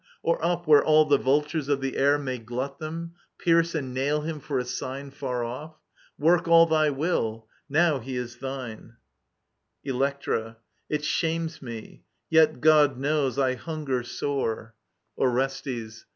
[0.23, 4.21] Or up, where all the vultures of the air May glut them, pierce and nail
[4.21, 5.75] him for a sign Far oflF?
[6.17, 7.47] Work all thy will.
[7.69, 8.95] Now he is thine.
[8.95, 10.55] Digitized by VjOOQIC 58 EURIPIDES Dlectra,
[10.89, 14.73] It shames me; yet, God knows, I hunger sore—
[15.21, 16.05] Orestes.